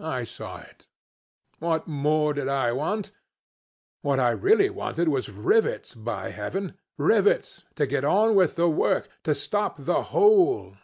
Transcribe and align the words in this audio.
I 0.00 0.24
saw 0.24 0.56
it. 0.62 0.88
What 1.58 1.86
more 1.86 2.32
did 2.32 2.48
I 2.48 2.72
want? 2.72 3.10
What 4.00 4.18
I 4.18 4.30
really 4.30 4.70
wanted 4.70 5.08
was 5.08 5.28
rivets, 5.28 5.94
by 5.94 6.30
heaven! 6.30 6.78
Rivets. 6.96 7.62
To 7.74 7.86
get 7.86 8.02
on 8.02 8.34
with 8.34 8.54
the 8.56 8.70
work 8.70 9.10
to 9.24 9.34
stop 9.34 9.76
the 9.84 10.04
hole. 10.16 10.78